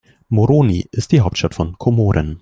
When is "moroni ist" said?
0.29-1.11